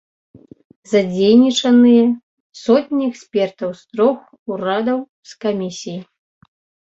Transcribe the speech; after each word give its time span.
Задзейнічаныя 0.91 2.05
сотні 2.63 3.03
экспертаў 3.11 3.69
з 3.81 3.97
трох 3.97 4.17
урадаў, 4.55 4.99
з 5.33 5.41
камісіі. 5.45 5.97